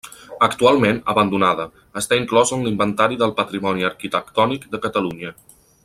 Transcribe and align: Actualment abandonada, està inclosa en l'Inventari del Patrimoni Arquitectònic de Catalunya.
Actualment 0.45 1.01
abandonada, 1.13 1.67
està 2.01 2.19
inclosa 2.21 2.57
en 2.57 2.65
l'Inventari 2.69 3.21
del 3.21 3.35
Patrimoni 3.43 3.89
Arquitectònic 3.91 4.67
de 4.75 4.85
Catalunya. 4.89 5.37